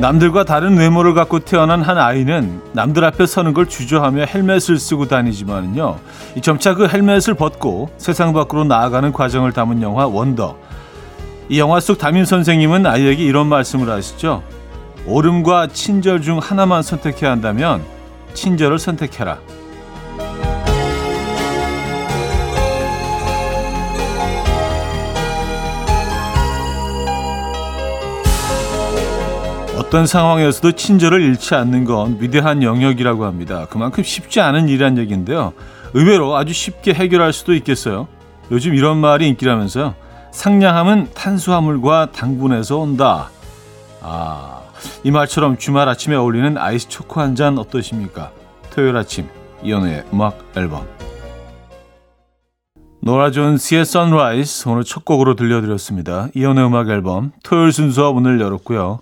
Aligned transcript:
남들과 0.00 0.44
다른 0.44 0.78
외모를 0.78 1.12
갖고 1.12 1.40
태어난 1.40 1.82
한 1.82 1.98
아이는 1.98 2.62
남들 2.72 3.04
앞에 3.04 3.26
서는 3.26 3.52
걸 3.52 3.66
주저하며 3.68 4.26
헬멧을 4.26 4.78
쓰고 4.78 5.08
다니지만요. 5.08 5.98
점차 6.40 6.74
그 6.74 6.86
헬멧을 6.86 7.34
벗고 7.34 7.90
세상 7.98 8.32
밖으로 8.32 8.62
나아가는 8.62 9.12
과정을 9.12 9.52
담은 9.52 9.82
영화 9.82 10.06
원더. 10.06 10.56
이 11.48 11.58
영화 11.58 11.80
속 11.80 11.98
담임 11.98 12.24
선생님은 12.24 12.86
아이에게 12.86 13.24
이런 13.24 13.48
말씀을 13.48 13.90
하시죠. 13.90 14.44
오름과 15.04 15.68
친절 15.72 16.22
중 16.22 16.38
하나만 16.38 16.82
선택해야 16.82 17.32
한다면 17.32 17.82
친절을 18.34 18.78
선택해라. 18.78 19.38
어떤 29.88 30.06
상황에서도 30.06 30.72
친절을 30.72 31.22
잃지 31.22 31.54
않는 31.54 31.86
건 31.86 32.18
위대한 32.20 32.62
영역이라고 32.62 33.24
합니다. 33.24 33.66
그만큼 33.70 34.04
쉽지 34.04 34.38
않은 34.38 34.68
일이란 34.68 34.98
얘기인데요. 34.98 35.54
의외로 35.94 36.36
아주 36.36 36.52
쉽게 36.52 36.92
해결할 36.92 37.32
수도 37.32 37.54
있겠어요. 37.54 38.06
요즘 38.50 38.74
이런 38.74 38.98
말이 38.98 39.26
인기라면서요. 39.28 39.94
상냥함은 40.30 41.08
탄수화물과 41.14 42.12
당분에서 42.12 42.76
온다. 42.76 43.30
아, 44.02 44.60
이 45.04 45.10
말처럼 45.10 45.56
주말 45.56 45.88
아침에 45.88 46.16
어울리는 46.16 46.58
아이스 46.58 46.90
초코 46.90 47.22
한 47.22 47.34
잔 47.34 47.56
어떠십니까? 47.56 48.30
토요일 48.70 48.94
아침 48.94 49.26
이연우의 49.62 50.04
음악 50.12 50.38
앨범 50.54 50.86
노라 53.00 53.30
존스의 53.30 53.86
Sunrise 53.86 54.68
오늘 54.68 54.84
첫 54.84 55.06
곡으로 55.06 55.34
들려드렸습니다. 55.34 56.28
이연우의 56.34 56.66
음악 56.66 56.90
앨범 56.90 57.32
토요일 57.42 57.72
순서 57.72 58.12
문을 58.12 58.38
열었고요. 58.38 59.00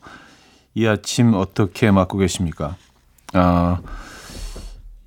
이 0.76 0.86
아침 0.86 1.32
어떻게 1.34 1.90
맞고 1.90 2.18
계십니까? 2.18 2.76
아, 3.32 3.78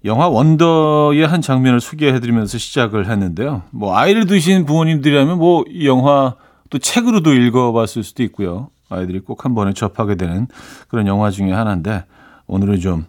영화 0.03 0.27
원더의 0.27 1.27
한 1.27 1.41
장면을 1.41 1.79
소개해드리면서 1.79 2.57
시작을 2.57 3.07
했는데요. 3.09 3.61
뭐 3.71 3.95
아이를 3.95 4.25
두신 4.25 4.65
부모님들이라면 4.65 5.37
뭐 5.37 5.63
이 5.69 5.85
영화 5.87 6.35
또 6.71 6.79
책으로도 6.79 7.33
읽어봤을 7.33 8.03
수도 8.03 8.23
있고요. 8.23 8.69
아이들이 8.89 9.19
꼭 9.19 9.45
한 9.45 9.53
번에 9.53 9.73
접하게 9.73 10.15
되는 10.15 10.47
그런 10.87 11.05
영화 11.05 11.29
중에 11.29 11.51
하나인데 11.51 12.03
오늘은 12.47 12.79
좀 12.79 13.05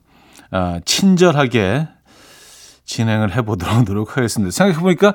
아, 0.51 0.81
친절하게 0.85 1.89
진행을 2.85 3.35
해보도록 3.37 3.85
노력하겠습니다. 3.89 4.51
생각해보니까 4.51 5.15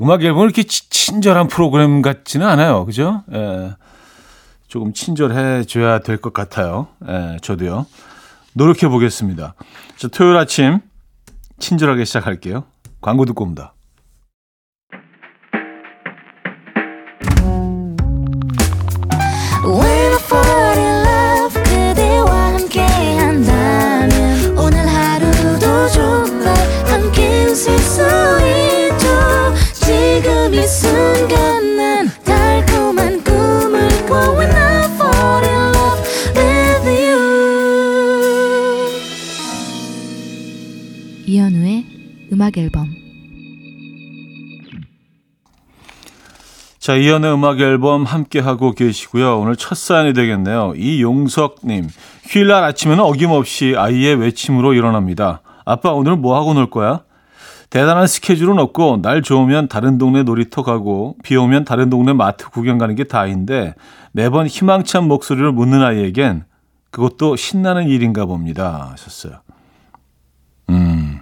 음악 0.00 0.22
앨범은 0.22 0.44
이렇게 0.44 0.62
친절한 0.62 1.48
프로그램 1.48 2.00
같지는 2.02 2.46
않아요. 2.46 2.84
그죠? 2.84 3.22
예. 3.34 3.72
조금 4.70 4.92
친절해 4.92 5.64
줘야 5.64 5.98
될 5.98 6.16
것 6.18 6.32
같아요. 6.32 6.86
예, 7.08 7.38
저도요. 7.42 7.86
노력해 8.54 8.88
보겠습니다. 8.88 9.54
자, 9.96 10.08
토요일 10.08 10.36
아침 10.36 10.78
친절하게 11.58 12.04
시작할게요. 12.04 12.64
광고 13.00 13.24
듣고 13.24 13.42
옵니다. 13.44 13.74
자, 46.90 46.96
이현의 46.96 47.34
음악 47.34 47.60
앨범 47.60 48.02
함께 48.02 48.40
하고 48.40 48.72
계시고요. 48.72 49.38
오늘 49.38 49.54
첫 49.54 49.78
사연이 49.78 50.12
되겠네요. 50.12 50.72
이용석님, 50.74 51.86
휴일날 52.24 52.64
아침에는 52.64 53.04
어김없이 53.04 53.76
아이의 53.78 54.16
외침으로 54.16 54.74
일어납니다. 54.74 55.40
아빠 55.64 55.92
오늘 55.92 56.16
뭐 56.16 56.36
하고 56.36 56.52
놀 56.52 56.68
거야? 56.68 57.02
대단한 57.70 58.08
스케줄은 58.08 58.58
없고 58.58 59.02
날 59.02 59.22
좋으면 59.22 59.68
다른 59.68 59.98
동네 59.98 60.24
놀이터 60.24 60.64
가고 60.64 61.14
비 61.22 61.36
오면 61.36 61.64
다른 61.64 61.90
동네 61.90 62.12
마트 62.12 62.50
구경 62.50 62.76
가는 62.76 62.96
게 62.96 63.04
다인데 63.04 63.76
매번 64.10 64.48
희망찬 64.48 65.06
목소리를 65.06 65.52
묻는 65.52 65.84
아이에겐 65.84 66.42
그것도 66.90 67.36
신나는 67.36 67.86
일인가 67.86 68.26
봅니다. 68.26 68.88
하셨어요. 68.90 69.34
음. 70.70 71.20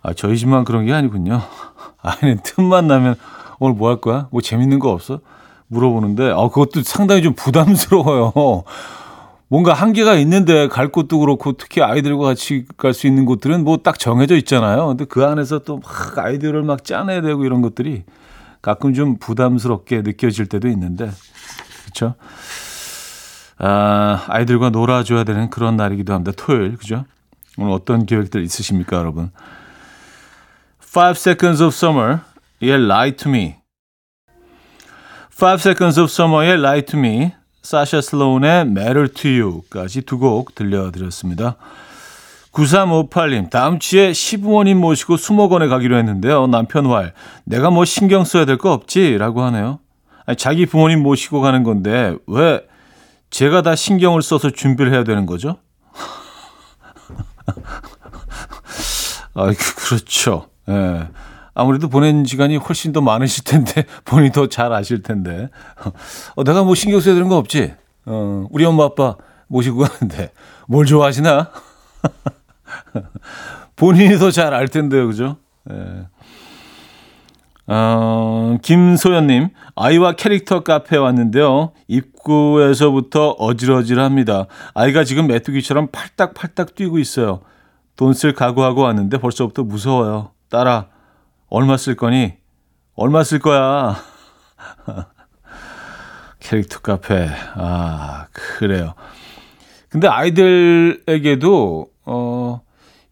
아, 0.00 0.12
저희 0.12 0.38
집만 0.38 0.62
그런 0.62 0.86
게 0.86 0.92
아니군요. 0.92 1.42
아이는 2.02 2.38
틈만 2.44 2.86
나면 2.86 3.16
오늘 3.64 3.76
뭐 3.76 3.88
할 3.90 4.00
거야? 4.00 4.28
뭐 4.30 4.40
재밌는 4.40 4.78
거 4.78 4.90
없어? 4.90 5.20
물어보는데, 5.68 6.30
아, 6.30 6.48
그것도 6.48 6.82
상당히 6.82 7.22
좀 7.22 7.34
부담스러워요. 7.34 8.32
뭔가 9.48 9.72
한계가 9.72 10.14
있는데 10.16 10.68
갈 10.68 10.88
곳도 10.88 11.18
그렇고 11.20 11.52
특히 11.52 11.80
아이들과 11.82 12.24
같이 12.24 12.64
갈 12.76 12.92
수 12.94 13.06
있는 13.06 13.24
곳들은 13.24 13.62
뭐 13.64 13.76
딱 13.78 13.98
정해져 13.98 14.36
있잖아요. 14.36 14.88
근데 14.88 15.04
그 15.04 15.24
안에서 15.24 15.60
또 15.60 15.76
막 15.78 16.18
아이들을 16.18 16.62
막 16.62 16.84
짜내야 16.84 17.20
되고 17.22 17.44
이런 17.44 17.60
것들이 17.62 18.04
가끔 18.62 18.94
좀 18.94 19.18
부담스럽게 19.18 20.02
느껴질 20.02 20.46
때도 20.46 20.68
있는데, 20.68 21.10
그렇죠? 21.84 22.14
아, 23.58 24.24
아이들과 24.28 24.70
놀아줘야 24.70 25.24
되는 25.24 25.50
그런 25.50 25.76
날이기도 25.76 26.12
합니다. 26.12 26.32
토요일, 26.36 26.76
그죠? 26.76 27.04
오늘 27.58 27.72
어떤 27.72 28.06
계획들 28.06 28.42
있으십니까, 28.42 28.96
여러분? 28.96 29.30
Five 30.82 31.18
Seconds 31.18 31.62
of 31.62 31.74
Summer, 31.74 32.20
의 32.62 32.70
Lie 32.70 33.16
to 33.16 33.30
Me. 33.30 33.56
Five 35.32 35.60
Seconds 35.60 36.00
of 36.00 36.10
Summer의 36.10 36.58
Lie 36.58 36.82
to 36.86 36.98
Me, 36.98 37.32
사샤 37.62 38.00
슬로운의 38.00 38.60
Matter 38.62 39.08
to 39.08 39.30
You까지 39.30 40.02
두 40.02 40.18
곡 40.18 40.54
들려드렸습니다. 40.54 41.56
9358님, 42.52 43.50
다음 43.50 43.80
주에 43.80 44.12
시부모님 44.12 44.80
모시고 44.80 45.16
수목원에 45.16 45.66
가기로 45.66 45.96
했는데요. 45.98 46.46
남편 46.46 46.86
왈, 46.86 47.12
내가 47.44 47.70
뭐 47.70 47.84
신경 47.84 48.24
써야 48.24 48.44
될 48.44 48.58
거 48.58 48.72
없지? 48.72 49.18
라고 49.18 49.42
하네요. 49.42 49.80
아니, 50.24 50.36
자기 50.36 50.64
부모님 50.66 51.02
모시고 51.02 51.40
가는 51.40 51.64
건데, 51.64 52.14
왜 52.28 52.64
제가 53.30 53.62
다 53.62 53.74
신경을 53.74 54.22
써서 54.22 54.50
준비를 54.50 54.92
해야 54.92 55.02
되는 55.02 55.26
거죠? 55.26 55.56
아, 59.34 59.50
그렇죠. 59.76 60.46
예. 60.68 61.08
아무래도 61.54 61.88
보낸 61.88 62.24
시간이 62.24 62.56
훨씬 62.56 62.92
더 62.92 63.00
많으실 63.00 63.44
텐데, 63.44 63.84
본인이 64.04 64.32
더 64.32 64.46
잘 64.48 64.72
아실 64.72 65.02
텐데. 65.02 65.48
어, 66.36 66.44
내가 66.44 66.62
뭐 66.64 66.74
신경 66.74 67.00
써야 67.00 67.14
되는 67.14 67.28
거 67.28 67.36
없지? 67.36 67.74
어, 68.06 68.46
우리 68.50 68.64
엄마 68.64 68.84
아빠 68.84 69.16
모시고 69.48 69.78
가는데, 69.84 70.32
뭘 70.66 70.84
좋아하시나? 70.86 71.50
본인이 73.76 74.18
더 74.18 74.30
잘 74.30 74.54
알 74.54 74.68
텐데요, 74.68 75.06
그죠? 75.06 75.36
예. 75.70 76.06
어, 77.66 78.58
김소연님, 78.62 79.48
아이와 79.74 80.12
캐릭터 80.12 80.62
카페에 80.62 80.98
왔는데요. 80.98 81.72
입구에서부터 81.88 83.30
어질어질합니다. 83.30 84.46
아이가 84.74 85.04
지금 85.04 85.26
메뚜기처럼 85.28 85.88
팔딱팔딱 85.90 86.74
뛰고 86.74 86.98
있어요. 86.98 87.40
돈 87.96 88.12
쓸 88.12 88.34
각오하고 88.34 88.82
왔는데 88.82 89.18
벌써부터 89.18 89.62
무서워요. 89.62 90.32
딸아, 90.50 90.88
얼마 91.54 91.76
쓸 91.76 91.94
거니? 91.94 92.34
얼마 92.96 93.22
쓸 93.22 93.38
거야? 93.38 93.96
캐릭터 96.40 96.80
카페. 96.80 97.28
아, 97.54 98.26
그래요. 98.32 98.94
근데 99.88 100.08
아이들에게도, 100.08 101.86
어, 102.06 102.60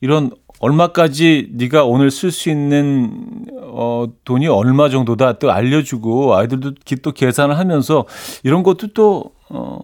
이런 0.01 0.33
얼마까지 0.59 1.51
네가 1.53 1.85
오늘 1.85 2.11
쓸 2.11 2.33
수 2.33 2.51
있는 2.51 3.47
어 3.63 4.07
돈이 4.25 4.49
얼마 4.49 4.89
정도다 4.89 5.39
또 5.39 5.51
알려주고 5.51 6.35
아이들도 6.35 6.73
또 7.03 7.13
계산을 7.13 7.59
하면서 7.59 8.07
이런 8.45 8.63
것도 8.63 8.93
또 8.93 9.33
어 9.51 9.81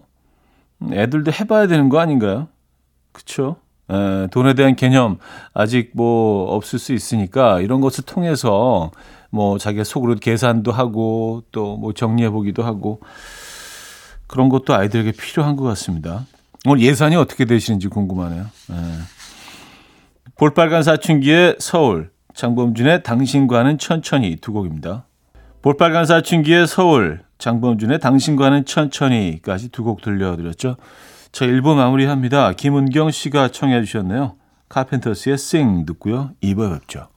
애들도 0.91 1.31
해봐야 1.33 1.67
되는 1.67 1.89
거 1.89 1.99
아닌가요? 1.99 2.47
그렇죠? 3.11 3.57
에, 3.91 4.27
돈에 4.27 4.53
대한 4.53 4.75
개념 4.75 5.17
아직 5.53 5.91
뭐 5.93 6.53
없을 6.55 6.79
수 6.79 6.93
있으니까 6.93 7.59
이런 7.61 7.81
것을 7.81 8.03
통해서 8.05 8.91
뭐 9.31 9.57
자기가 9.57 9.83
속으로 9.83 10.15
계산도 10.15 10.71
하고 10.71 11.43
또 11.51 11.77
뭐 11.77 11.93
정리해 11.93 12.29
보기도 12.29 12.63
하고 12.63 12.99
그런 14.27 14.49
것도 14.49 14.73
아이들에게 14.75 15.11
필요한 15.13 15.55
것 15.55 15.63
같습니다. 15.65 16.25
오늘 16.67 16.81
예산이 16.83 17.15
어떻게 17.15 17.45
되시는지 17.45 17.87
궁금하네요. 17.87 18.43
에. 18.43 18.75
볼빨간 20.35 20.83
사춘기의 20.83 21.55
서울, 21.59 22.11
장범준의 22.33 23.03
당신과는 23.03 23.77
천천히 23.77 24.35
두 24.37 24.53
곡입니다. 24.53 25.05
볼빨간 25.61 26.05
사춘기의 26.05 26.67
서울, 26.67 27.21
장범준의 27.39 27.99
당신과는 27.99 28.65
천천히까지 28.65 29.69
두 29.69 29.83
곡 29.83 30.01
들려드렸죠. 30.01 30.77
저 31.31 31.45
1부 31.45 31.75
마무리합니다. 31.75 32.53
김은경 32.53 33.11
씨가 33.11 33.49
청해 33.49 33.83
주셨네요. 33.83 34.35
카펜터스의 34.69 35.33
Sing 35.33 35.85
듣고요. 35.85 36.31
2부에 36.41 36.79
뵙죠. 36.79 37.09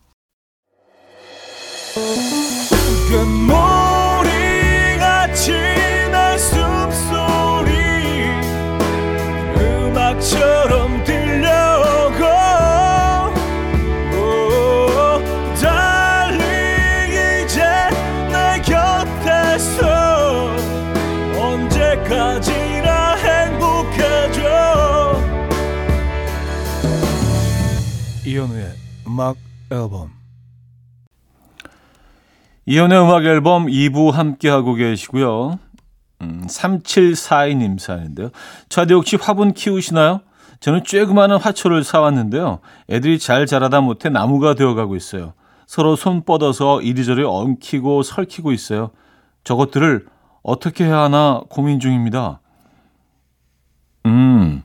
이현우의 28.42 28.74
음악 29.06 29.36
앨범 29.70 30.10
이연의 32.66 33.00
음악 33.00 33.24
앨범 33.24 33.66
2부 33.66 34.10
함께하고 34.10 34.74
계시고요. 34.74 35.58
음, 36.22 36.46
3742님 36.48 37.78
사연인데요. 37.78 38.30
차디 38.68 38.94
혹시 38.94 39.16
화분 39.16 39.52
키우시나요? 39.52 40.20
저는 40.60 40.82
쬐그마한 40.82 41.40
화초를 41.40 41.84
사왔는데요. 41.84 42.60
애들이 42.90 43.18
잘 43.18 43.46
자라다 43.46 43.80
못해 43.80 44.08
나무가 44.08 44.54
되어가고 44.54 44.96
있어요. 44.96 45.34
서로 45.66 45.96
손 45.96 46.24
뻗어서 46.24 46.80
이리저리 46.82 47.24
엉키고 47.24 48.02
설키고 48.02 48.52
있어요. 48.52 48.90
저것들을 49.44 50.06
어떻게 50.42 50.84
해야 50.84 50.98
하나 50.98 51.42
고민 51.48 51.80
중입니다. 51.80 52.40
음, 54.06 54.62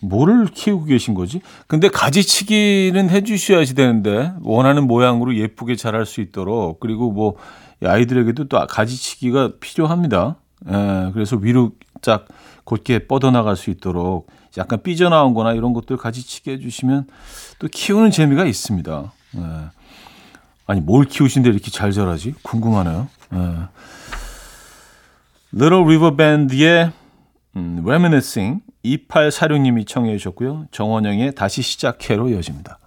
뭐를 0.00 0.46
키우고 0.46 0.84
계신 0.84 1.14
거지? 1.14 1.40
근데 1.66 1.88
가지치기는 1.88 3.10
해주셔야지 3.10 3.74
되는데 3.74 4.32
원하는 4.42 4.86
모양으로 4.86 5.36
예쁘게 5.36 5.76
자랄 5.76 6.06
수 6.06 6.20
있도록 6.20 6.80
그리고 6.80 7.10
뭐 7.12 7.36
아이들에게도 7.84 8.48
또 8.48 8.66
가지치기가 8.66 9.52
필요합니다. 9.60 10.36
예, 10.68 11.10
그래서 11.12 11.36
위로 11.36 11.72
쫙 12.02 12.26
곧게 12.64 13.06
뻗어나갈 13.06 13.56
수 13.56 13.70
있도록 13.70 14.28
약간 14.58 14.82
삐져나온 14.82 15.34
거나 15.34 15.52
이런 15.52 15.72
것들 15.72 15.96
가지치기 15.96 16.50
해주시면 16.50 17.06
또 17.58 17.68
키우는 17.68 18.10
재미가 18.10 18.44
있습니다. 18.44 19.12
예. 19.36 19.40
아니 20.66 20.80
뭘 20.80 21.04
키우신데 21.04 21.50
이렇게 21.50 21.70
잘 21.70 21.92
자라지? 21.92 22.34
궁금하네요. 22.42 23.08
예. 23.34 23.38
Little 25.52 25.82
River 25.84 26.16
Band의 26.16 26.92
음, 27.56 27.82
Reminiscing 27.84 28.62
2846님이 28.84 29.86
청해 29.86 30.16
주셨고요. 30.16 30.66
정원영의 30.70 31.34
다시 31.34 31.62
시작해로 31.62 32.28
이어집니다. 32.30 32.78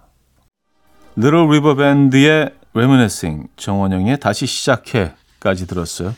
Little 1.16 1.46
River 1.46 1.76
Band의 1.76 2.50
Reminiscing, 2.74 3.48
정원영의 3.56 4.18
다시 4.18 4.46
시작해까지 4.46 5.66
들었어요. 5.66 6.14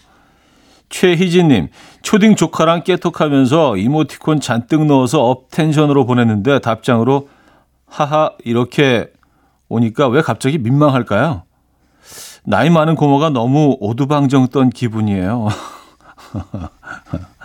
최희진님, 0.89 1.69
초딩 2.03 2.37
조카랑 2.37 2.85
깨톡하면서 2.85 3.77
이모티콘 3.77 4.41
잔뜩 4.41 4.87
넣어서 4.87 5.25
up 5.25 5.51
tension으로 5.51 6.07
보냈는데 6.07 6.61
답장으로 6.61 7.29
하하 7.87 8.31
이렇게 8.45 9.11
오니까 9.69 10.09
왜 10.09 10.23
갑자기 10.23 10.59
민망할까요? 10.59 11.43
나이 12.45 12.71
많은 12.71 12.95
고모가 12.95 13.31
너무 13.31 13.77
오두방정 13.81 14.49
떤 14.49 14.71
기분이에요. 14.71 15.49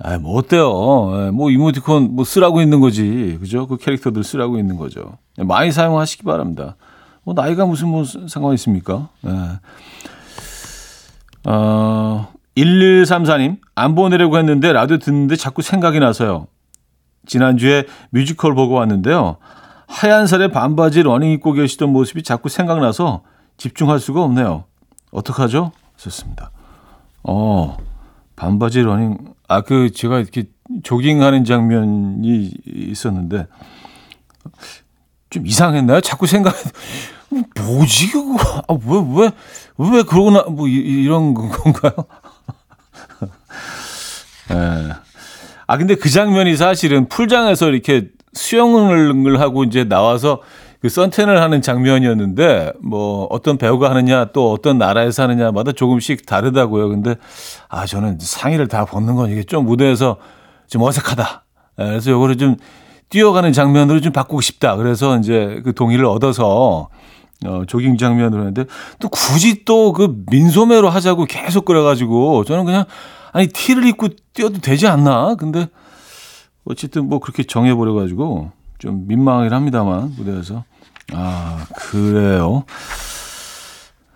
아, 0.00 0.18
뭐 0.18 0.36
어때요? 0.38 1.26
예, 1.26 1.30
뭐 1.30 1.50
이모티콘 1.50 2.14
뭐 2.14 2.24
쓰라고 2.24 2.60
있는 2.62 2.80
거지, 2.80 3.36
그죠? 3.40 3.66
그 3.66 3.76
캐릭터들 3.76 4.22
쓰라고 4.22 4.58
있는 4.58 4.76
거죠. 4.76 5.18
예, 5.38 5.44
많이 5.44 5.72
사용하시기 5.72 6.22
바랍니다. 6.22 6.76
뭐 7.24 7.34
나이가 7.34 7.66
무슨 7.66 7.88
뭐 7.88 8.04
상관 8.04 8.54
있습니까? 8.54 9.08
예. 9.26 9.58
어, 11.50 12.28
1134님 12.56 13.58
안 13.74 13.94
보내려고 13.94 14.38
했는데 14.38 14.72
라디오 14.72 14.98
듣는데 14.98 15.36
자꾸 15.36 15.62
생각이 15.62 15.98
나서요. 16.00 16.46
지난주에 17.26 17.84
뮤지컬 18.10 18.54
보고 18.54 18.74
왔는데요. 18.74 19.36
하얀 19.86 20.26
살에 20.26 20.48
반바지 20.48 21.02
러닝 21.02 21.30
입고 21.32 21.52
계시던 21.52 21.90
모습이 21.90 22.22
자꾸 22.22 22.48
생각나서 22.48 23.22
집중할 23.56 23.98
수가 24.00 24.22
없네요. 24.22 24.64
어떡하죠? 25.10 25.72
좋습니다. 25.96 26.50
어, 27.24 27.76
반바지 28.36 28.82
러닝 28.82 29.18
아, 29.48 29.62
그, 29.62 29.90
제가 29.90 30.20
이렇게 30.20 30.44
조깅하는 30.82 31.44
장면이 31.44 32.52
있었는데, 32.66 33.46
좀 35.30 35.46
이상했나요? 35.46 36.02
자꾸 36.02 36.26
생각, 36.26 36.54
뭐지, 37.56 38.10
그거? 38.12 38.62
아, 38.68 38.74
왜, 38.74 39.22
왜, 39.22 39.30
왜 39.78 40.02
그러고 40.02 40.30
나, 40.30 40.42
뭐, 40.42 40.68
이, 40.68 41.06
런 41.06 41.32
건가요? 41.32 41.92
예. 44.52 44.92
아, 45.66 45.76
근데 45.76 45.94
그 45.94 46.10
장면이 46.10 46.56
사실은 46.56 47.08
풀장에서 47.08 47.70
이렇게 47.70 48.08
수영을 48.34 49.40
하고 49.40 49.64
이제 49.64 49.84
나와서 49.84 50.42
그 50.80 50.88
선텐을 50.88 51.40
하는 51.40 51.60
장면이었는데 51.60 52.72
뭐 52.80 53.26
어떤 53.30 53.58
배우가 53.58 53.90
하느냐 53.90 54.26
또 54.26 54.52
어떤 54.52 54.78
나라에서 54.78 55.24
하느냐마다 55.24 55.72
조금씩 55.72 56.24
다르다고요. 56.26 56.88
근데 56.88 57.16
아 57.68 57.84
저는 57.84 58.18
상의를 58.20 58.68
다 58.68 58.84
벗는 58.84 59.16
건 59.16 59.30
이게 59.30 59.42
좀 59.42 59.64
무대에서 59.66 60.16
좀 60.68 60.82
어색하다. 60.82 61.44
예, 61.80 61.84
그래서 61.84 62.10
요거를 62.12 62.36
좀 62.36 62.56
뛰어가는 63.08 63.52
장면으로 63.52 64.00
좀 64.00 64.12
바꾸고 64.12 64.40
싶다. 64.40 64.76
그래서 64.76 65.18
이제 65.18 65.60
그 65.64 65.74
동의를 65.74 66.04
얻어서 66.04 66.88
어, 67.46 67.62
조깅 67.66 67.96
장면으로 67.96 68.40
했는데 68.46 68.64
또 68.98 69.08
굳이 69.08 69.64
또 69.64 69.92
그 69.92 70.22
민소매로 70.30 70.88
하자고 70.90 71.24
계속 71.24 71.64
그래가지고 71.64 72.44
저는 72.44 72.64
그냥 72.64 72.84
아니 73.32 73.48
티를 73.48 73.84
입고 73.86 74.08
뛰어도 74.32 74.60
되지 74.60 74.86
않나? 74.86 75.34
근데 75.36 75.68
어쨌든 76.64 77.08
뭐 77.08 77.18
그렇게 77.18 77.42
정해버려가지고 77.42 78.52
좀 78.78 79.06
민망하긴 79.06 79.52
합니다만 79.52 80.14
무대에서 80.16 80.64
아 81.12 81.66
그래요 81.74 82.64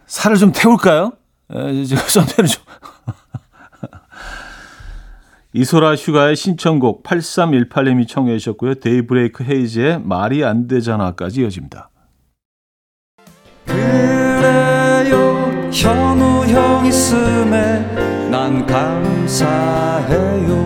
살을 0.07 0.37
좀 0.37 0.53
태울까요? 0.53 1.13
에, 1.51 1.85
제가 1.85 2.03
선탠을 2.09 2.49
좀 2.49 2.63
이소라 5.55 5.97
슈가의 5.97 6.35
신청곡 6.37 7.03
8318님이 7.03 8.09
청해 8.09 8.39
주셨고요. 8.39 8.77
데이브레이크 8.77 9.45
헤이즈의 9.45 10.01
말이 10.03 10.43
안 10.45 10.67
되잖아까지 10.67 11.43
이어집니다. 11.43 11.91
그래요 13.67 15.71
현우 15.71 16.47
형 16.47 16.87
있음에 16.87 17.81
난 18.31 18.65
감사해요 18.67 20.63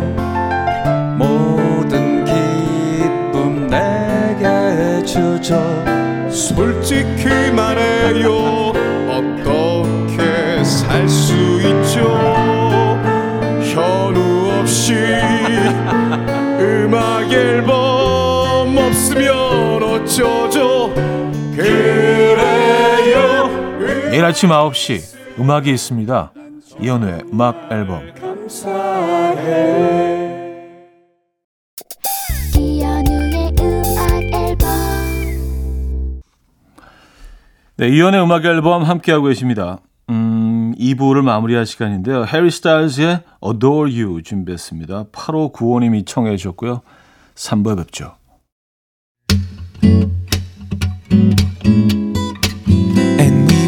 주죠 5.46 5.84
솔직히 6.28 7.52
말해요. 7.54 8.72
어떻게 9.08 10.64
살 10.64 11.08
수 11.08 11.32
있죠? 11.60 12.00
현우 13.62 14.58
없이 14.58 14.92
음악 16.58 17.30
앨범 17.32 18.76
없으면 18.76 19.30
어쩌죠? 19.82 20.92
그래요. 21.54 23.48
내일 24.10 24.24
아침 24.24 24.50
9시 24.50 25.38
음악이 25.38 25.70
있습니다. 25.70 26.32
이현우의 26.80 27.22
음악 27.32 27.68
앨범. 27.70 28.02
이현우 28.18 28.48
네, 37.78 37.88
이현의 37.88 38.22
음악 38.22 38.44
앨범 38.46 38.84
함께하고 38.84 39.26
계십니다. 39.26 39.80
음, 40.08 40.74
2부를 40.78 41.22
마무리할 41.22 41.66
시간인데요. 41.66 42.24
해리 42.24 42.50
스타일즈의 42.50 43.20
Adore 43.44 44.02
You 44.02 44.22
준비했습니다. 44.22 45.04
8595님이 45.12 46.06
청해 46.06 46.36
주셨고요. 46.36 46.80
3부에 47.34 47.76
뵙죠. 47.76 48.14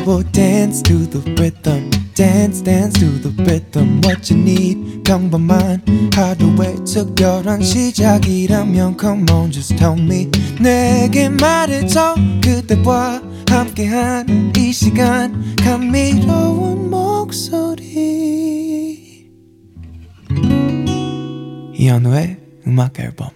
Will 0.09 0.23
dance 0.33 0.81
to 0.85 0.97
the 1.05 1.21
rhythm. 1.37 2.08
Dance, 2.19 2.65
dance 2.65 2.99
to 2.99 3.07
the 3.23 3.31
rhythm. 3.45 4.01
What 4.03 4.35
you 4.35 4.43
need, 4.43 5.05
평범한 5.05 6.11
하루의 6.13 6.85
특별한 6.85 7.63
시작이라면 7.63 8.97
Come 8.99 9.31
on, 9.31 9.53
just 9.53 9.77
tell 9.77 9.97
me. 9.97 10.29
내게 10.61 11.29
말해줘 11.29 12.17
그대와 12.43 13.23
함께한 13.49 14.53
이 14.57 14.73
시간 14.73 15.55
감미로운 15.63 16.91
목소리. 16.91 17.87
이현우의 21.75 22.41
음악 22.67 22.99
앨범 22.99 23.29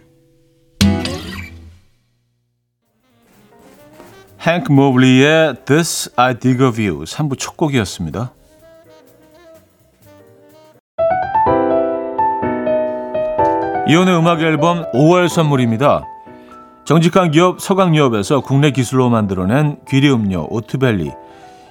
행크 4.41 4.73
모블리의 4.73 5.65
This 5.67 6.11
I 6.17 6.37
Dig 6.41 6.61
of 6.65 6.83
You 6.83 7.05
3부 7.05 7.39
첫 7.39 7.57
곡이었습니다. 7.57 8.42
이혼의 13.93 14.17
음악 14.17 14.41
앨범 14.41 14.91
5월 14.93 15.29
선물입니다. 15.29 16.07
정직한 16.87 17.31
기업 17.31 17.61
서강유업에서 17.61 18.41
국내 18.41 18.71
기술로 18.71 19.11
만들어낸 19.11 19.77
귀리 19.87 20.11
음료 20.11 20.47
오트벨리 20.49 21.11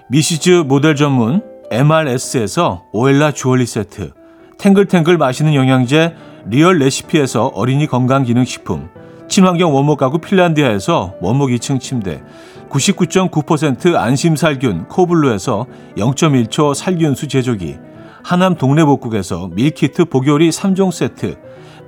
미시즈 0.07 0.65
모델 0.67 0.95
전문 0.95 1.41
MRS에서 1.71 2.83
오엘라 2.91 3.31
주얼리 3.31 3.65
세트 3.65 4.11
탱글탱글 4.59 5.17
마시는 5.17 5.55
영양제 5.55 6.13
리얼 6.45 6.77
레시피에서 6.77 7.47
어린이 7.55 7.87
건강기능식품 7.87 8.89
친환경 9.27 9.73
원목 9.73 9.97
가구 9.97 10.19
핀란디아에서 10.19 11.15
원목 11.21 11.49
2층 11.49 11.79
침대 11.79 12.21
99.9% 12.69 13.95
안심살균 13.95 14.89
코블루에서 14.89 15.65
0.1초 15.97 16.75
살균수 16.75 17.27
제조기 17.27 17.77
하남 18.23 18.53
동네복국에서 18.53 19.49
밀키트 19.53 20.05
보요리 20.05 20.49
3종 20.49 20.91
세트 20.91 21.50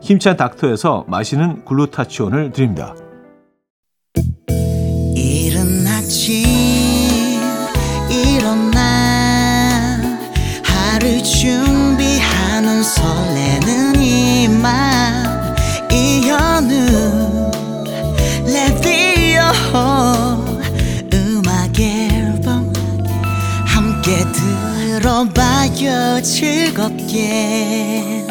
힘찬 0.00 0.36
닥터에서 0.36 1.04
마시는 1.08 1.64
글루타치온을 1.64 2.52
드립니다. 2.52 2.94
준비하는 11.40 12.82
설레는 12.82 14.00
이맘 14.00 15.56
이현우 15.90 17.50
레디오 18.44 19.40
음악 21.14 21.80
앨범 21.80 22.70
함께 23.66 24.18
들어봐요 25.00 26.20
즐겁게 26.22 28.26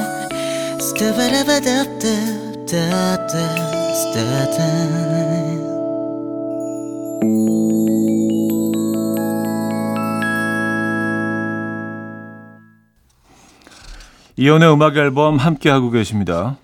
이연의 14.35 14.73
음악 14.73 14.97
앨범 14.97 15.37
함께 15.37 15.69
하고 15.69 15.91
계십니다. 15.91 16.57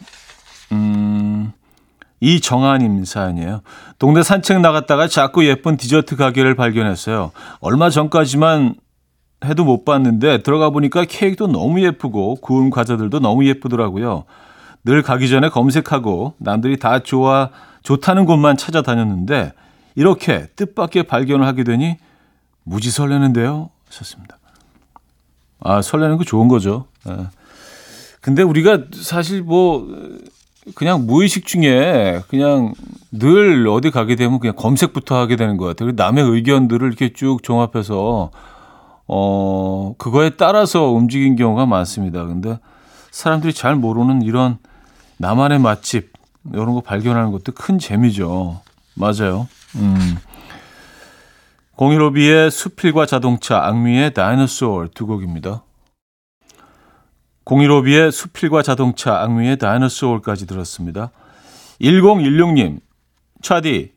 음, 0.71 1.51
이정아님 2.19 3.05
사연이에요. 3.05 3.61
동네 3.99 4.23
산책 4.23 4.61
나갔다가 4.61 5.07
자꾸 5.07 5.45
예쁜 5.45 5.77
디저트 5.77 6.15
가게를 6.15 6.55
발견했어요. 6.55 7.31
얼마 7.59 7.89
전까지만 7.89 8.75
해도 9.45 9.63
못 9.63 9.85
봤는데 9.85 10.43
들어가 10.43 10.69
보니까 10.69 11.05
케이크도 11.05 11.47
너무 11.47 11.81
예쁘고 11.81 12.35
구운 12.35 12.69
과자들도 12.69 13.19
너무 13.19 13.45
예쁘더라고요. 13.45 14.25
늘 14.83 15.01
가기 15.01 15.29
전에 15.29 15.49
검색하고 15.49 16.35
남들이 16.37 16.77
다 16.77 16.99
좋아 16.99 17.49
좋다는 17.83 18.25
곳만 18.25 18.57
찾아다녔는데 18.57 19.53
이렇게 19.95 20.47
뜻밖의 20.55 21.03
발견을 21.03 21.45
하게 21.45 21.63
되니 21.63 21.97
무지 22.63 22.91
설레는데요. 22.91 23.69
하셨습니다. 23.87 24.37
아 25.59 25.81
설레는 25.81 26.17
거 26.17 26.23
좋은 26.23 26.47
거죠. 26.47 26.85
예. 27.07 27.27
근데 28.21 28.43
우리가 28.43 28.85
사실 28.93 29.41
뭐 29.43 29.87
그냥 30.73 31.05
무의식 31.05 31.45
중에 31.45 32.21
그냥 32.27 32.73
늘 33.11 33.67
어디 33.67 33.91
가게 33.91 34.15
되면 34.15 34.39
그냥 34.39 34.55
검색부터 34.55 35.15
하게 35.15 35.35
되는 35.35 35.57
것 35.57 35.65
같아요. 35.65 35.91
남의 35.95 36.23
의견들을 36.23 36.87
이렇게 36.87 37.13
쭉 37.13 37.43
종합해서 37.43 38.31
어 39.07 39.93
그거에 39.97 40.31
따라서 40.31 40.89
움직인 40.89 41.35
경우가 41.35 41.65
많습니다. 41.65 42.25
근데 42.25 42.59
사람들이 43.11 43.53
잘 43.53 43.75
모르는 43.75 44.21
이런 44.21 44.57
나만의 45.17 45.59
맛집 45.59 46.11
이런 46.53 46.73
거 46.73 46.81
발견하는 46.81 47.31
것도 47.31 47.51
큰 47.53 47.79
재미죠. 47.79 48.61
맞아요. 48.95 49.47
음. 49.75 50.17
공일오비의 51.75 52.51
수필과 52.51 53.05
자동차, 53.05 53.65
악미의 53.65 54.13
다이너소어 54.13 54.87
두 54.93 55.05
곡입니다. 55.05 55.63
공일오비의 57.43 58.11
수필과 58.11 58.61
자동차, 58.63 59.21
악미의 59.21 59.57
다이너소어까지 59.57 60.47
들었습니다. 60.47 61.11
1016님, 61.81 62.79
차디, 63.41 63.91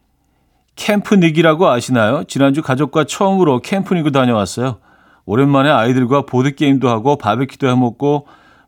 캠프닉이라고 0.74 1.68
아시나요? 1.68 2.24
지난주 2.24 2.62
가족과 2.62 3.04
처음으로 3.04 3.60
캠프닉을 3.60 4.12
다녀왔어요. 4.12 4.78
오랜만에 5.28 5.68
아이들과 5.68 6.22
보드게임도 6.22 6.88
하고 6.88 7.16
바베큐도 7.16 7.68
해먹고 7.68 8.26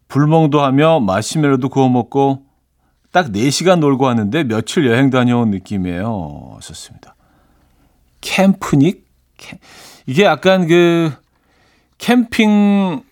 불멍도 0.08 0.60
하며 0.60 1.00
마시멜로도 1.00 1.70
구워 1.70 1.88
먹고 1.88 2.42
딱 3.12 3.32
4시간 3.32 3.78
놀고 3.78 4.04
왔는데 4.04 4.44
며칠 4.44 4.86
여행 4.86 5.08
다녀온 5.08 5.50
느낌이에요. 5.50 6.58
썼습니다. 6.60 7.14
캠프닉? 8.20 9.06
이게 10.06 10.24
약간 10.24 10.66
그 10.66 11.10
캠핑 11.96 13.04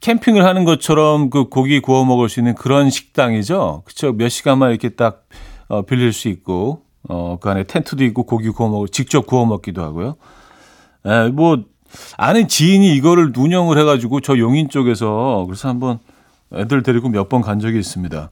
캠핑을 0.00 0.42
하는 0.42 0.64
것처럼 0.64 1.28
그 1.28 1.50
고기 1.50 1.80
구워 1.80 2.06
먹을 2.06 2.30
수 2.30 2.40
있는 2.40 2.54
그런 2.54 2.88
식당이죠. 2.88 3.82
그렇죠. 3.84 4.14
몇 4.14 4.30
시간만 4.30 4.70
이렇게 4.70 4.88
딱 4.88 5.26
어, 5.68 5.82
빌릴 5.82 6.14
수 6.14 6.28
있고 6.28 6.84
어, 7.06 7.36
그 7.38 7.50
안에 7.50 7.64
텐트도 7.64 8.02
있고 8.04 8.22
고기 8.22 8.48
구워 8.48 8.70
먹고 8.70 8.88
직접 8.88 9.26
구워 9.26 9.44
먹기도 9.44 9.82
하고요. 9.82 10.16
에, 11.04 11.28
뭐 11.28 11.64
아는 12.16 12.48
지인이 12.48 12.94
이거를 12.96 13.32
운영을 13.36 13.78
해가지고 13.78 14.20
저 14.20 14.38
용인 14.38 14.68
쪽에서 14.68 15.44
그래서 15.46 15.68
한번 15.68 15.98
애들 16.54 16.82
데리고 16.82 17.08
몇 17.08 17.28
번 17.28 17.42
간 17.42 17.60
적이 17.60 17.78
있습니다. 17.78 18.30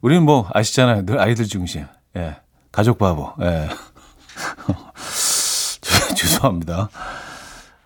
우리는 0.00 0.22
뭐 0.24 0.48
아시잖아요. 0.52 1.06
늘 1.06 1.20
아이들 1.20 1.44
중심. 1.46 1.84
예. 2.16 2.36
가족 2.72 2.98
바보. 2.98 3.32
예. 3.42 3.68
죄송합니다. 6.14 6.88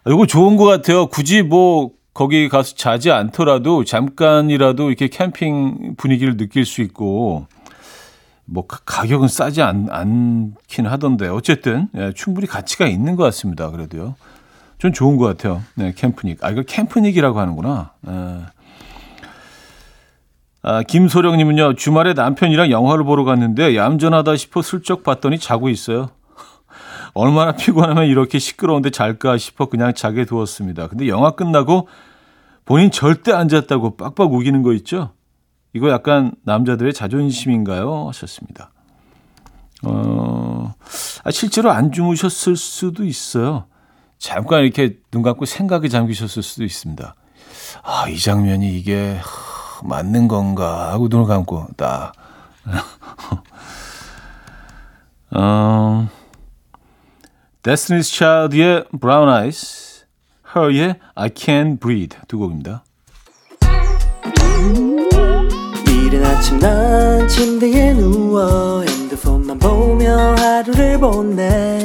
이거 0.07 0.27
좋은 0.27 0.57
것 0.57 0.65
같아요. 0.65 1.07
굳이 1.07 1.43
뭐 1.43 1.91
거기 2.15 2.49
가서 2.49 2.75
자지 2.75 3.11
않더라도 3.11 3.85
잠깐이라도 3.85 4.89
이렇게 4.89 5.09
캠핑 5.09 5.95
분위기를 5.97 6.37
느낄 6.37 6.67
수 6.67 6.83
있고 6.83 7.47
뭐 8.45 8.67
가격은 8.67 9.29
싸지 9.29 9.63
않, 9.63 9.87
않긴 9.91 10.87
하던데 10.87 11.29
어쨌든 11.29 11.89
예, 11.97 12.13
충분히 12.15 12.47
가치가 12.47 12.87
있는 12.87 13.17
것 13.17 13.23
같습니다. 13.25 13.71
그래도요. 13.71 14.17
좀 14.83 14.93
좋은 14.93 15.17
것 15.17 15.27
같아요. 15.27 15.63
네, 15.77 15.93
캠프닉. 15.95 16.43
아 16.43 16.51
이걸 16.51 16.65
캠프닉이라고 16.65 17.39
하는구나. 17.39 17.93
예. 18.09 18.41
아, 20.63 20.83
김소령님은요 20.83 21.75
주말에 21.77 22.15
남편이랑 22.15 22.73
영화를 22.73 23.05
보러 23.05 23.23
갔는데 23.23 23.77
얌전하다 23.77 24.35
싶어 24.35 24.61
슬쩍 24.61 25.05
봤더니 25.05 25.39
자고 25.39 25.69
있어요. 25.69 26.11
얼마나 27.15 27.53
피곤하면 27.53 28.07
이렇게 28.07 28.41
시끄러운데 28.41 28.91
잘까 28.91 29.39
싶어 29.39 29.67
그냥 29.67 29.95
자게 29.95 30.25
두었습니다. 30.25 30.89
근데 30.89 31.07
영화 31.07 31.31
끝나고 31.31 31.87
본인 32.65 32.91
절대 32.91 33.31
안 33.31 33.49
잤다고 33.49 33.97
빡빡 33.97 34.33
우기는 34.33 34.63
거 34.63 34.73
있죠? 34.73 35.13
이거 35.75 35.91
약간 35.91 36.33
남자들의 36.43 36.93
자존심인가요? 36.93 38.09
하셨습니다. 38.09 38.73
어, 39.85 40.75
아, 41.23 41.31
실제로 41.31 41.71
안 41.71 41.93
주무셨을 41.93 42.57
수도 42.57 43.05
있어요. 43.05 43.67
잠깐 44.23 44.63
이렇게 44.63 44.99
눈 45.11 45.23
감고 45.23 45.45
생각에 45.47 45.89
잠기셨을 45.89 46.45
수도 46.45 46.63
있습니다. 46.63 47.17
아, 47.83 48.09
이 48.09 48.17
장면이 48.17 48.79
이게 48.79 49.19
하, 49.21 49.83
맞는 49.83 50.29
건가 50.29 50.93
하고 50.93 51.09
눈을 51.09 51.27
감고 51.27 51.67
딱. 51.77 52.13
어, 55.35 56.09
Destiny's 57.65 58.05
Child의 58.05 58.85
Brown 59.01 59.29
Eyes, 59.29 60.05
Her의 60.55 61.01
I 61.17 61.29
Can't 61.31 61.81
Breathe 61.81 62.21
두 62.29 62.39
곡입니다. 62.39 62.85
이른 65.89 66.25
아침 66.25 66.61
난 66.61 67.27
침대에 67.27 67.95
누워 67.95 68.83
핸드폰만 68.83 69.59
보며 69.59 70.37
하루를 70.37 71.01
보내 71.01 71.85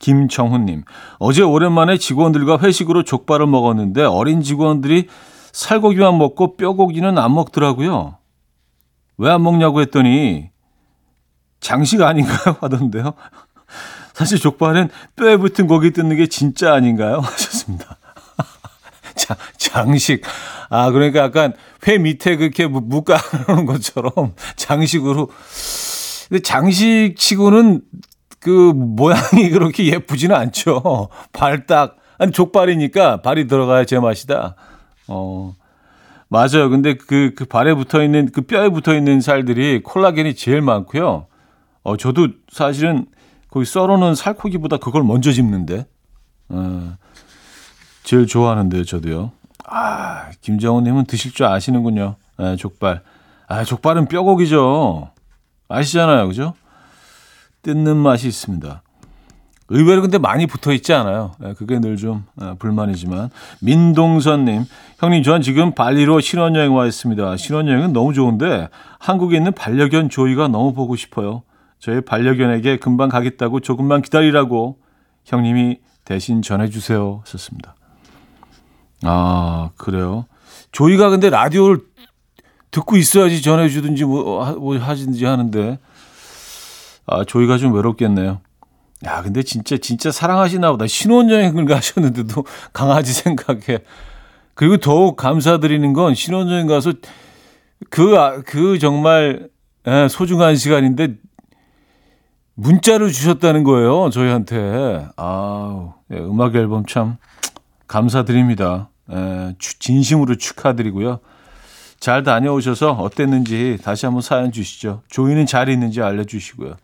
김정훈님, 0.00 0.82
어제 1.18 1.42
오랜만에 1.42 1.96
직원들과 1.98 2.58
회식으로 2.58 3.04
족발을 3.04 3.46
먹었는데 3.46 4.02
어린 4.04 4.42
직원들이 4.42 5.06
살고기만 5.52 6.18
먹고 6.18 6.56
뼈고기는 6.56 7.16
안 7.18 7.34
먹더라고요. 7.34 8.16
왜 9.18 9.30
안 9.30 9.42
먹냐고 9.42 9.80
했더니 9.82 10.50
장식 11.60 12.00
아닌가요? 12.02 12.56
하던데요. 12.60 13.12
사실 14.14 14.38
족발은 14.38 14.88
뼈에 15.16 15.36
붙은 15.36 15.66
고기 15.66 15.92
뜯는 15.92 16.16
게 16.16 16.26
진짜 16.26 16.72
아닌가요? 16.72 17.20
하셨습니다. 17.22 17.96
자, 19.16 19.36
장식. 19.58 20.22
아, 20.70 20.90
그러니까 20.90 21.20
약간 21.20 21.52
회 21.86 21.98
밑에 21.98 22.36
그렇게 22.36 22.66
묵가 22.66 23.18
놓은 23.48 23.66
것처럼 23.66 24.34
장식으로 24.56 25.28
근데 26.28 26.42
장식치고는 26.42 27.82
그 28.40 28.72
모양이 28.74 29.50
그렇게 29.52 29.86
예쁘지는 29.86 30.34
않죠. 30.34 31.08
발딱 31.32 31.96
아니 32.18 32.32
족발이니까 32.32 33.22
발이 33.22 33.46
들어가야 33.46 33.84
제맛이다. 33.84 34.56
어 35.08 35.54
맞아요. 36.28 36.70
근데 36.70 36.94
그, 36.94 37.32
그 37.36 37.44
발에 37.44 37.74
붙어 37.74 38.02
있는 38.02 38.30
그 38.32 38.42
뼈에 38.42 38.68
붙어 38.68 38.94
있는 38.94 39.20
살들이 39.20 39.82
콜라겐이 39.82 40.34
제일 40.34 40.62
많고요. 40.62 41.26
어 41.82 41.96
저도 41.96 42.28
사실은 42.50 43.06
거기 43.50 43.66
썰어놓은 43.66 44.14
살코기보다 44.14 44.78
그걸 44.78 45.02
먼저 45.02 45.32
집는데. 45.32 45.86
어, 46.50 46.96
제일 48.04 48.26
좋아하는데요, 48.26 48.84
저도요. 48.84 49.32
아, 49.66 50.30
김정훈님은 50.40 51.04
드실 51.06 51.32
줄 51.32 51.46
아시는군요. 51.46 52.16
네, 52.38 52.56
족발. 52.56 53.02
아, 53.48 53.64
족발은 53.64 54.06
뼈고기죠. 54.06 55.10
아시잖아요, 55.68 56.26
그죠? 56.28 56.54
뜯는 57.62 57.96
맛이 57.96 58.28
있습니다. 58.28 58.82
의외로 59.72 60.02
근데 60.02 60.18
많이 60.18 60.46
붙어 60.48 60.72
있지 60.72 60.92
않아요. 60.92 61.32
예, 61.44 61.52
그게 61.54 61.78
늘 61.78 61.96
좀 61.96 62.24
불만이지만. 62.58 63.30
민동선님, 63.60 64.64
형님, 64.98 65.22
전 65.22 65.42
지금 65.42 65.74
발리로 65.74 66.20
신혼여행 66.20 66.74
와 66.74 66.86
있습니다. 66.86 67.36
신혼여행은 67.36 67.92
너무 67.92 68.12
좋은데 68.12 68.68
한국에 68.98 69.36
있는 69.36 69.52
반려견 69.52 70.08
조이가 70.08 70.48
너무 70.48 70.72
보고 70.72 70.96
싶어요. 70.96 71.42
저희 71.78 72.00
반려견에게 72.00 72.78
금방 72.78 73.08
가겠다고 73.08 73.60
조금만 73.60 74.02
기다리라고 74.02 74.78
형님이 75.24 75.78
대신 76.04 76.42
전해주세요. 76.42 77.22
썼습니다. 77.24 77.76
아, 79.04 79.70
그래요. 79.76 80.26
조이가 80.72 81.10
근데 81.10 81.30
라디오를 81.30 81.78
듣고 82.72 82.96
있어야지 82.96 83.40
전해주든지 83.40 84.04
뭐, 84.04 84.44
뭐 84.56 84.76
하든지 84.78 85.24
하는데 85.24 85.78
아 87.10 87.24
조이가 87.24 87.58
좀 87.58 87.74
외롭겠네요. 87.74 88.40
야 89.04 89.22
근데 89.22 89.42
진짜 89.42 89.76
진짜 89.76 90.12
사랑하시나 90.12 90.70
보다 90.70 90.86
신혼여행을 90.86 91.66
가셨는데도 91.66 92.44
강아지 92.72 93.12
생각해. 93.12 93.80
그리고 94.54 94.76
더욱 94.76 95.16
감사드리는 95.16 95.92
건 95.92 96.14
신혼여행 96.14 96.66
가서 96.66 96.92
그, 97.88 98.16
아, 98.18 98.42
그 98.42 98.78
정말 98.78 99.48
예, 99.88 100.06
소중한 100.08 100.54
시간인데 100.54 101.16
문자를 102.54 103.10
주셨다는 103.10 103.64
거예요, 103.64 104.10
저희한테. 104.10 105.08
아 105.16 105.94
예, 106.12 106.18
음악 106.18 106.54
앨범 106.54 106.86
참 106.86 107.16
감사드립니다. 107.88 108.90
예, 109.10 109.56
진심으로 109.58 110.36
축하드리고요. 110.36 111.18
잘 111.98 112.22
다녀오셔서 112.22 112.92
어땠는지 112.92 113.78
다시 113.82 114.06
한번 114.06 114.22
사연 114.22 114.52
주시죠. 114.52 115.02
조이는 115.08 115.46
잘 115.46 115.68
있는지 115.68 116.02
알려주시고요. 116.02 116.76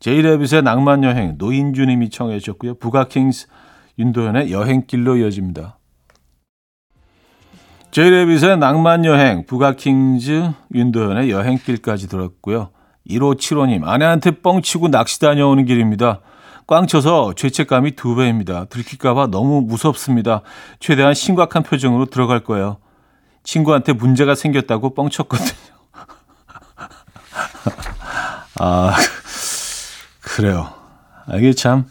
제이레빗의 0.00 0.62
낭만 0.62 1.02
여행 1.04 1.34
노인주님이 1.38 2.10
청해 2.10 2.38
주셨고요. 2.38 2.74
부가킹스 2.74 3.48
윤도현의 3.98 4.52
여행길로 4.52 5.16
이어집니다. 5.16 5.78
제이레빗의 7.90 8.58
낭만 8.58 9.04
여행 9.04 9.44
부가킹즈 9.46 10.52
윤도현의 10.74 11.30
여행길까지 11.30 12.08
들었고요. 12.08 12.70
1575님 13.08 13.86
아내한테 13.86 14.42
뻥치고 14.42 14.88
낚시 14.88 15.18
다녀오는 15.18 15.64
길입니다. 15.64 16.20
꽝 16.66 16.86
쳐서 16.86 17.32
죄책감이 17.34 17.92
두 17.92 18.14
배입니다. 18.14 18.66
들킬까봐 18.66 19.28
너무 19.28 19.62
무섭습니다. 19.62 20.42
최대한 20.78 21.14
심각한 21.14 21.62
표정으로 21.62 22.04
들어갈 22.04 22.44
거예요. 22.44 22.76
친구한테 23.42 23.94
문제가 23.94 24.34
생겼다고 24.34 24.92
뻥쳤거든요. 24.92 25.48
아, 28.60 28.92
그래요. 30.38 30.72
아, 31.26 31.34
이게 31.36 31.52
참, 31.52 31.84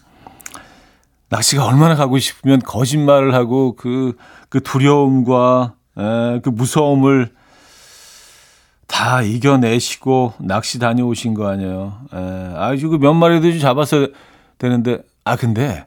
낚시가 1.28 1.66
얼마나 1.66 1.96
가고 1.96 2.18
싶으면 2.18 2.60
거짓말을 2.60 3.34
하고 3.34 3.76
그, 3.76 4.16
그 4.48 4.64
두려움과 4.64 5.74
에, 5.98 6.40
그 6.40 6.48
무서움을 6.48 7.34
다 8.88 9.22
이겨내시고 9.22 10.36
낚시 10.40 10.80
다녀오신 10.80 11.34
거 11.34 11.50
아니에요. 11.50 12.00
에, 12.14 12.54
아주 12.56 12.88
그 12.88 12.98
몇 12.98 13.14
마리도 13.14 13.52
좀 13.52 13.60
잡았어야 13.60 14.08
되는데, 14.60 15.00
아, 15.26 15.36
근데 15.36 15.86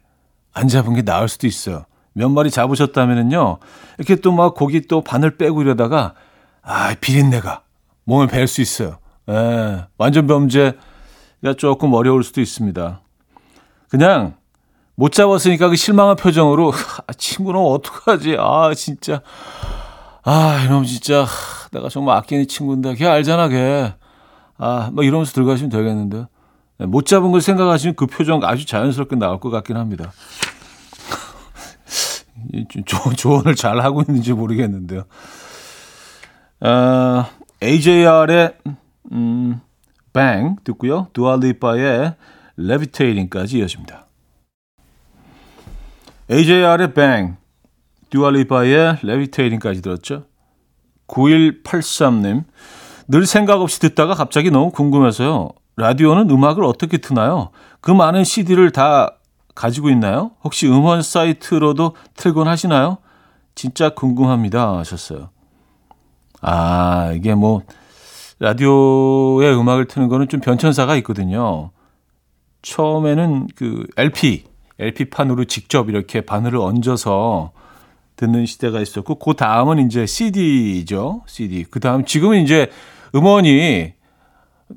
안 0.52 0.68
잡은 0.68 0.92
게 0.92 1.00
나을 1.00 1.28
수도 1.30 1.46
있어요. 1.46 1.86
몇 2.12 2.28
마리 2.28 2.50
잡으셨다면은요, 2.50 3.56
이렇게 3.96 4.16
또 4.16 4.32
막 4.32 4.54
고기 4.54 4.82
또 4.82 5.00
바늘 5.00 5.38
빼고 5.38 5.62
이러다가, 5.62 6.12
아, 6.60 6.94
비린내가 7.00 7.62
몸에 8.04 8.26
뵐 8.26 8.46
수 8.46 8.60
있어요. 8.60 8.98
예, 9.30 9.86
완전 9.96 10.26
범죄가 10.26 10.89
조금 11.56 11.94
어려울 11.94 12.22
수도 12.22 12.40
있습니다. 12.40 13.00
그냥 13.88 14.34
못 14.94 15.12
잡았으니까 15.12 15.70
그 15.70 15.76
실망한 15.76 16.16
표정으로, 16.16 16.72
아, 17.06 17.12
친구는 17.12 17.60
어떡하지? 17.60 18.36
아, 18.38 18.72
진짜. 18.74 19.22
아, 20.22 20.62
이놈 20.64 20.84
진짜. 20.84 21.26
내가 21.72 21.88
정말 21.88 22.16
아끼는 22.18 22.48
친구인데, 22.48 22.94
걔 22.94 23.06
알잖아, 23.06 23.48
걔. 23.48 23.94
아, 24.58 24.90
뭐 24.92 25.02
이러면서 25.02 25.32
들어가시면 25.32 25.70
되겠는데. 25.70 26.26
예, 26.80 26.86
못 26.86 27.06
잡은 27.06 27.30
걸 27.30 27.40
생각하시면 27.40 27.94
그 27.94 28.06
표정 28.06 28.42
아주 28.44 28.66
자연스럽게 28.66 29.16
나올 29.16 29.40
것 29.40 29.50
같긴 29.50 29.76
합니다. 29.76 30.12
조, 32.86 33.12
조언을 33.14 33.54
잘 33.54 33.80
하고 33.80 34.02
있는지 34.02 34.32
모르겠는데요. 34.32 35.04
어, 36.60 37.26
AJR의 37.62 38.54
음, 39.12 39.60
Bang 40.12 40.62
듣고요. 40.64 41.08
두알리파의 41.12 42.14
Levitating까지 42.58 43.58
이어집니다. 43.58 44.06
AJR의 46.30 46.94
Bang, 46.94 47.36
두알리파의 48.10 48.98
Levitating까지 49.02 49.82
들었죠. 49.82 50.24
9183님, 51.08 52.44
늘 53.08 53.26
생각 53.26 53.60
없이 53.60 53.80
듣다가 53.80 54.14
갑자기 54.14 54.50
너무 54.50 54.70
궁금해서요. 54.70 55.50
라디오는 55.76 56.30
음악을 56.30 56.62
어떻게 56.64 56.98
트나요? 56.98 57.50
그 57.80 57.90
많은 57.90 58.22
CD를 58.22 58.70
다 58.70 59.16
가지고 59.54 59.90
있나요? 59.90 60.32
혹시 60.44 60.68
음원 60.68 61.02
사이트로도 61.02 61.96
틀곤 62.14 62.46
하시나요? 62.46 62.98
진짜 63.54 63.90
궁금합니다 63.90 64.78
하셨어요. 64.78 65.30
아, 66.40 67.12
이게 67.14 67.34
뭐 67.34 67.62
라디오에 68.40 69.52
음악을 69.52 69.84
트는 69.86 70.08
거는 70.08 70.28
좀 70.28 70.40
변천사가 70.40 70.96
있거든요. 70.96 71.70
처음에는 72.62 73.48
그 73.54 73.86
LP, 73.98 74.44
LP판으로 74.78 75.44
직접 75.44 75.90
이렇게 75.90 76.22
바늘을 76.22 76.58
얹어서 76.58 77.52
듣는 78.16 78.46
시대가 78.46 78.80
있었고 78.80 79.16
그 79.16 79.34
다음은 79.34 79.86
이제 79.86 80.06
CD죠. 80.06 81.22
CD. 81.26 81.64
그 81.64 81.80
다음 81.80 82.04
지금은 82.06 82.42
이제 82.42 82.70
음원이 83.14 83.92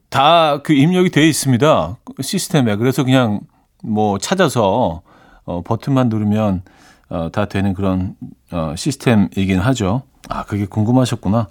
다 0.09 0.59
그 0.63 0.73
입력이 0.73 1.09
돼 1.09 1.27
있습니다. 1.27 1.97
시스템에. 2.21 2.75
그래서 2.75 3.03
그냥 3.03 3.41
뭐 3.81 4.17
찾아서 4.17 5.03
어, 5.45 5.61
버튼만 5.61 6.09
누르면 6.09 6.63
어, 7.09 7.29
다 7.31 7.45
되는 7.45 7.73
그런 7.73 8.15
어, 8.51 8.73
시스템이긴 8.75 9.59
하죠. 9.59 10.03
아, 10.29 10.43
그게 10.43 10.65
궁금하셨구나. 10.65 11.47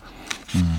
음. 0.57 0.79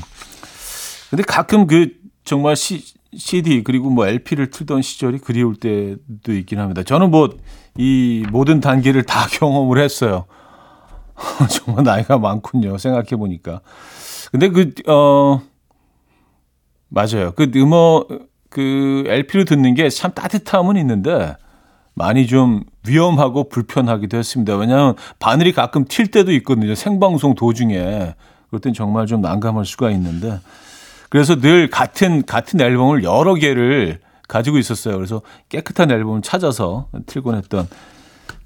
근데 1.13 1.21
가끔 1.21 1.67
그 1.67 1.91
정말 2.25 2.55
시, 2.55 2.83
CD 3.15 3.63
그리고 3.63 3.91
뭐 3.91 4.07
LP를 4.07 4.49
틀던 4.49 4.81
시절이 4.81 5.19
그리울 5.19 5.55
때도 5.55 6.33
있긴 6.33 6.59
합니다. 6.59 6.81
저는 6.81 7.11
뭐 7.11 7.29
이 7.77 8.25
모든 8.31 8.59
단계를 8.59 9.03
다 9.03 9.27
경험을 9.31 9.79
했어요. 9.79 10.25
정말 11.49 11.83
나이가 11.83 12.17
많군요. 12.17 12.77
생각해 12.77 13.15
보니까. 13.17 13.61
근데 14.31 14.49
그, 14.49 14.73
어, 14.87 15.41
맞아요. 16.89 17.31
그 17.35 17.51
음어, 17.55 18.05
그 18.49 19.03
LP를 19.07 19.45
듣는 19.45 19.73
게 19.75 19.89
참 19.89 20.11
따뜻함은 20.13 20.77
있는데 20.77 21.35
많이 21.95 22.27
좀 22.27 22.63
위험하고 22.87 23.49
불편하기도 23.49 24.17
했습니다. 24.17 24.55
왜냐하면 24.55 24.95
바늘이 25.19 25.51
가끔 25.53 25.85
튈 25.85 26.07
때도 26.07 26.31
있거든요. 26.33 26.73
생방송 26.75 27.35
도중에. 27.35 28.15
그럴 28.47 28.61
땐 28.61 28.73
정말 28.73 29.05
좀 29.07 29.21
난감할 29.21 29.65
수가 29.65 29.91
있는데. 29.91 30.39
그래서 31.13 31.35
늘 31.35 31.69
같은, 31.69 32.25
같은 32.25 32.59
앨범을 32.59 33.03
여러 33.03 33.35
개를 33.35 33.99
가지고 34.27 34.57
있었어요. 34.57 34.95
그래서 34.95 35.21
깨끗한 35.47 35.91
앨범을 35.91 36.23
찾아서 36.23 36.87
틀곤 37.05 37.35
했던 37.35 37.67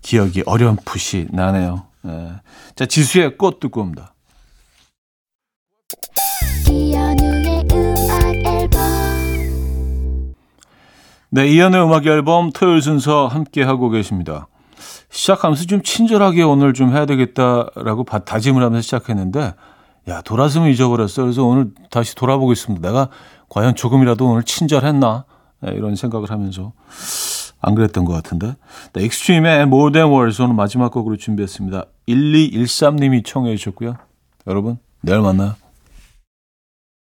기억이 0.01 0.43
어렴풋이 0.45 1.27
나네요. 1.31 1.85
예. 2.07 2.33
자, 2.75 2.85
지수의 2.85 3.37
꽃 3.37 3.61
듣고 3.61 3.79
옵니다. 3.79 4.13
네, 11.29 11.47
이현우의 11.47 11.81
음악 11.85 12.05
앨범 12.05 12.49
토요일 12.51 12.81
순서 12.81 13.27
함께 13.27 13.63
하고 13.63 13.89
계십니다. 13.89 14.49
시작하면서 15.09 15.67
좀 15.67 15.81
친절하게 15.83 16.43
오늘 16.43 16.73
좀 16.73 16.91
해야 16.91 17.05
되겠다라고 17.05 18.03
바- 18.03 18.25
다짐을 18.25 18.61
하면서 18.61 18.81
시작했는데, 18.81 19.53
야, 20.07 20.21
돌아서면 20.21 20.69
잊어버렸어. 20.69 21.23
그래서 21.23 21.43
오늘 21.43 21.71
다시 21.89 22.15
돌아보고 22.15 22.53
있습니다. 22.53 22.87
내가 22.87 23.09
과연 23.49 23.75
조금이라도 23.75 24.25
오늘 24.25 24.43
친절했나? 24.43 25.25
네, 25.61 25.71
이런 25.73 25.95
생각을 25.95 26.31
하면서 26.31 26.73
안 27.59 27.75
그랬던 27.75 28.05
것 28.05 28.13
같은데. 28.13 28.55
네, 28.93 29.03
익스트림의 29.03 29.63
More 29.63 29.91
Than 29.91 30.11
Words 30.11 30.41
오늘 30.41 30.55
마지막 30.55 30.91
곡으로 30.91 31.17
준비했습니다. 31.17 31.85
1213님이 32.07 33.25
청해 33.25 33.55
주셨고요. 33.57 33.95
여러분, 34.47 34.77
내일 35.01 35.19
만나요. 35.19 35.55